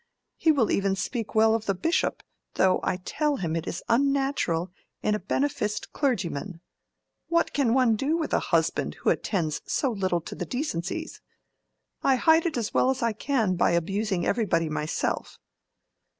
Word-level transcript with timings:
He 0.35 0.51
will 0.51 0.71
even 0.71 0.95
speak 0.95 1.35
well 1.35 1.53
of 1.53 1.67
the 1.67 1.75
bishop, 1.75 2.23
though 2.55 2.79
I 2.81 2.97
tell 3.05 3.35
him 3.35 3.55
it 3.55 3.67
is 3.67 3.83
unnatural 3.87 4.71
in 5.03 5.13
a 5.13 5.19
beneficed 5.19 5.93
clergyman; 5.93 6.59
what 7.27 7.53
can 7.53 7.75
one 7.75 7.95
do 7.95 8.17
with 8.17 8.33
a 8.33 8.39
husband 8.49 8.95
who 9.03 9.11
attends 9.11 9.61
so 9.67 9.91
little 9.91 10.21
to 10.21 10.33
the 10.33 10.43
decencies? 10.47 11.21
I 12.01 12.15
hide 12.15 12.47
it 12.47 12.57
as 12.57 12.73
well 12.73 12.89
as 12.89 13.03
I 13.03 13.13
can 13.13 13.55
by 13.55 13.73
abusing 13.73 14.25
everybody 14.25 14.69
myself. 14.69 15.37